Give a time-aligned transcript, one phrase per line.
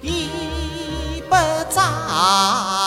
[0.00, 1.34] 已不
[1.70, 2.81] 在。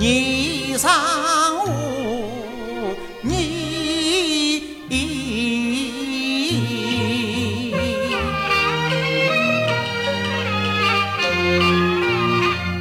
[0.00, 0.88] 霓裳
[1.62, 3.28] 舞，霓
[4.88, 4.94] 衣，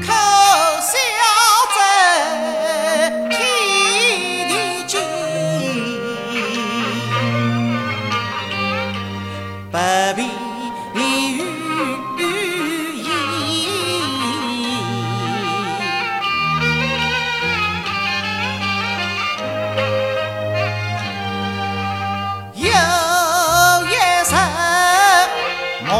[0.02, 0.07] 口
[0.80, 0.96] 笑
[1.75, 1.78] 在
[3.30, 3.38] 天
[4.47, 4.53] 地
[4.88, 4.96] 间，
[9.69, 9.75] 不
[10.16, 10.19] 必。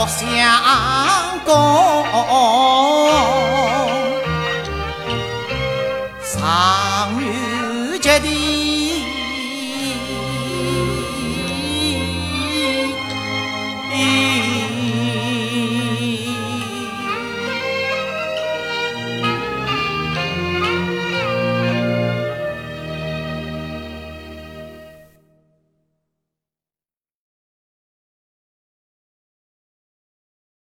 [0.08, 1.54] 相公，
[6.34, 8.79] 长女姐的。